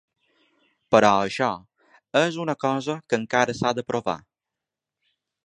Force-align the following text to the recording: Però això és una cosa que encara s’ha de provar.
Però 0.95 1.11
això 1.25 1.49
és 2.23 2.39
una 2.45 2.57
cosa 2.65 2.97
que 3.11 3.21
encara 3.23 3.57
s’ha 3.61 3.75
de 3.81 3.87
provar. 3.93 4.19